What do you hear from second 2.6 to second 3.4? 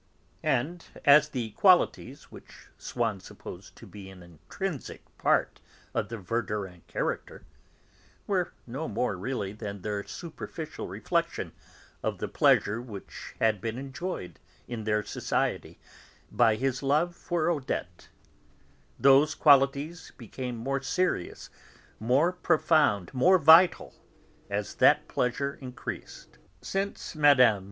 he